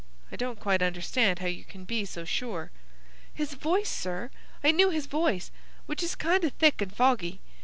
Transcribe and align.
I 0.31 0.35
don't 0.35 0.59
quite 0.59 0.81
understand 0.81 1.37
how 1.37 1.45
you 1.47 1.63
can 1.63 1.85
be 1.85 2.05
so 2.05 2.25
sure." 2.25 2.71
"His 3.35 3.53
voice, 3.53 3.87
sir. 3.87 4.31
I 4.63 4.71
knew 4.71 4.89
his 4.89 5.05
voice, 5.05 5.51
which 5.85 6.01
is 6.01 6.15
kind 6.15 6.43
o' 6.43 6.49
thick 6.49 6.81
and 6.81 6.91
foggy. 6.91 7.39